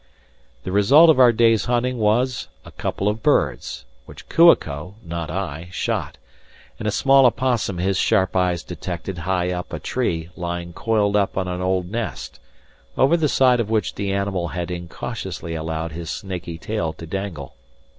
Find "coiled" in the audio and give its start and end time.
10.73-11.15